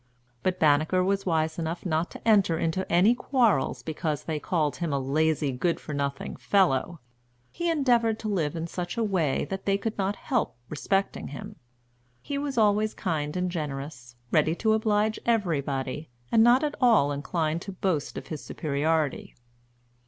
But 0.41 0.57
Banneker 0.59 1.03
was 1.03 1.27
wise 1.27 1.59
enough 1.59 1.85
not 1.85 2.09
to 2.09 2.27
enter 2.27 2.57
into 2.57 2.91
any 2.91 3.13
quarrels 3.13 3.83
because 3.83 4.23
they 4.23 4.39
called 4.39 4.77
him 4.77 4.91
a 4.91 4.97
lazy, 4.97 5.51
good 5.51 5.79
for 5.79 5.93
nothing 5.93 6.37
fellow. 6.37 6.99
He 7.51 7.69
endeavored 7.69 8.17
to 8.21 8.27
live 8.27 8.55
in 8.55 8.65
such 8.65 8.97
a 8.97 9.03
way 9.03 9.45
that 9.51 9.65
they 9.67 9.77
could 9.77 9.95
not 9.99 10.15
help 10.15 10.57
respecting 10.69 11.27
him. 11.27 11.55
He 12.19 12.39
was 12.39 12.57
always 12.57 12.95
kind 12.95 13.37
and 13.37 13.51
generous, 13.51 14.15
ready 14.31 14.55
to 14.55 14.73
oblige 14.73 15.19
everybody, 15.23 16.09
and 16.31 16.41
not 16.43 16.63
at 16.63 16.73
all 16.81 17.11
inclined 17.11 17.61
to 17.61 17.71
boast 17.71 18.17
of 18.17 18.29
his 18.29 18.43
superiority. 18.43 19.35